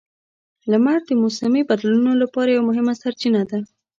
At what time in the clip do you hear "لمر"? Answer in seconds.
0.71-0.99